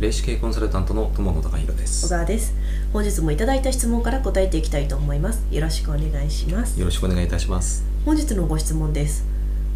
[0.00, 2.54] 霊視系コンサルタントの友野隆弘で小す川です。
[2.92, 5.44] 本日もいただいた質問から答えていきたいと思います。
[5.50, 6.78] よろしくお願いします。
[6.78, 7.84] よろしくお願いいたします。
[8.04, 9.24] 本日のご質問です。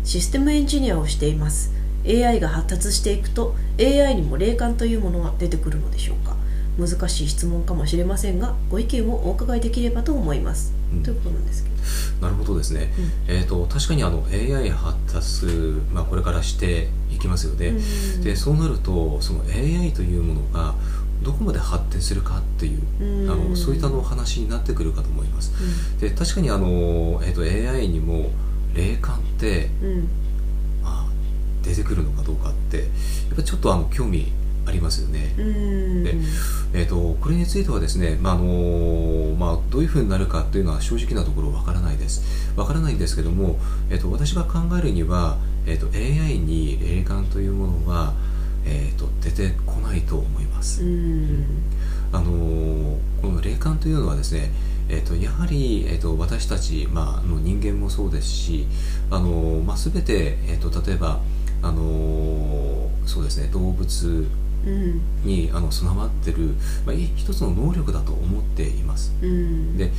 [0.05, 1.73] システムエンジニアをしています。
[2.07, 6.37] AI が発達していくと AI にも霊感というものは出てくるのでしょうか？
[6.79, 11.03] 難しい質問かもしれませんがご意見をお伺いできればと思います、うん。
[11.03, 11.77] ということなんですけど。
[12.23, 12.93] なるほどですね、
[13.27, 15.47] えー、と確かにあの AI 発達、
[15.93, 17.73] まあ、これからしていきますよね、う
[18.19, 20.75] んでそうなるとその AI というものが
[21.23, 23.31] どこまで発展するかっていう、うん。
[23.31, 25.53] あのそういったのお話になってくるかと思います。
[26.01, 28.31] で確かにあの、えー、と AI にも
[28.75, 29.89] 霊感って、うん。
[29.89, 30.09] うん
[30.83, 31.13] まあ、
[31.63, 32.87] 出てくるのかどうかってやっ
[33.31, 34.33] ぱりちょっとあの興味
[34.65, 36.05] ありますよね、うん。
[36.05, 36.15] で
[36.75, 42.23] えー、とこれについてはですね、まああのまあ、どういうふうになるかっていうのは正直なところわからないです。
[42.57, 43.59] わからないんですけども、
[43.91, 48.15] えー、と私が考えるには、えー、と AI に霊感というものは、
[48.65, 51.45] えー、と出てこないと思います、うん。
[52.13, 54.51] あのーこの霊感というのはですね、
[54.89, 58.67] えー、とやはり、えー、と私たち、まあ、あの人間もそうですし、
[59.11, 61.21] あのーまあ、全て、えー、と例えば、
[61.63, 62.73] あのー
[63.07, 64.27] そうですね動物
[64.67, 65.01] うん。
[65.25, 66.55] にあの備わってる、
[66.87, 69.13] まあ、い一つの能力だと思っています。
[69.23, 69.77] うん。
[69.77, 69.91] で、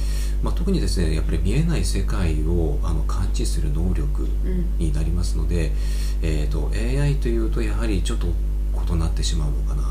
[0.41, 4.77] まあ、特にですねやっぱり見えない世界をあの感知する能力うん。
[4.77, 5.71] になりますので、
[6.21, 9.83] えー、と AI というとやはりちょっと異なってしまうのかな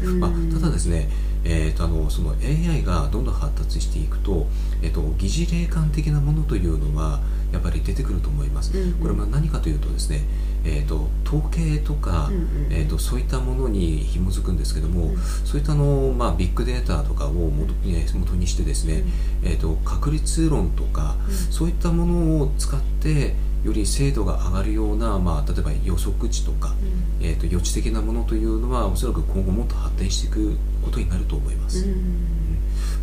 [0.00, 0.20] と、うん。
[0.20, 1.08] まあ、ただですね
[1.44, 4.46] えー、とあのその AI がどんどん発達していくと,、
[4.82, 7.20] えー、と疑似霊感的なものというのは
[7.52, 8.92] やっぱり出てくると思います、うんうん。
[8.94, 10.22] これは何かというとですね、
[10.64, 12.72] えー、と統計とか、うんうん。
[12.72, 15.18] えー、とそういったものに紐づくんですけども、うん。
[15.18, 19.04] そういったあの、まあ、ビッグデータとかを元に,、ね、元にしてですね、
[19.42, 21.34] えー、と確率論とか、うん。
[21.34, 26.74] そういったものを使ってより精度が上がるような、まあ、例えば予測値とか、
[27.20, 31.96] えー、と予知的なものというのはおそらく今後もっと発展していくことになると思います、だか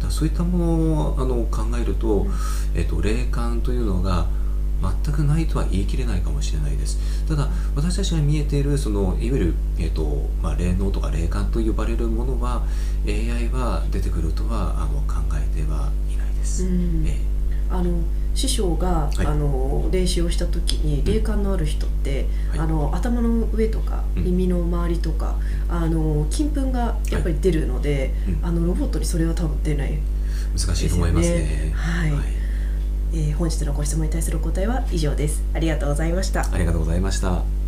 [0.05, 2.31] らそういったものをあの考えると,、うん。
[2.75, 4.27] えー、と霊感というのが
[5.03, 6.97] 全くないとは言い切れないかもしれないです。
[7.27, 12.63] ただ私たちが見えているそのいわゆる、えーとまあ、霊能とか霊感と呼ばれるものは
[13.05, 17.05] AI は出てくるとはあの考えてはいないです、うん。
[17.07, 17.38] え
[17.71, 18.01] あの
[18.35, 19.25] 師匠が、はい。
[19.25, 22.59] あの練習をした時に霊感のある人って、はい。
[22.59, 24.23] あの頭の上とかうん。
[24.23, 25.35] 耳の周りとか、
[25.69, 28.45] あの金粉がやっぱり出るので、うん。
[28.45, 29.97] あのロボットにそれは多分出ない、
[30.57, 31.37] 難しいと思いますね。
[31.37, 31.71] ですよね。
[31.73, 32.11] はい。
[33.11, 35.43] えー本日のご質問に対するお答えは以上です。
[35.53, 36.47] ありがとうございました。
[36.53, 37.58] ありがとうございました